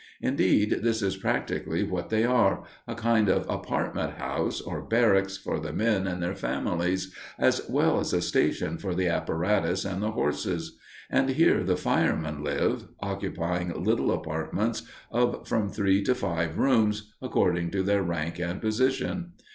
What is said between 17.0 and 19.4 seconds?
according to their rank and position.